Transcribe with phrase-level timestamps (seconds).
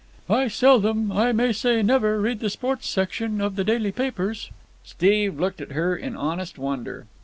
[0.31, 4.49] "I seldom, I may say never, read the sporting section of the daily papers."
[4.83, 7.05] Steve looked at her in honest wonder.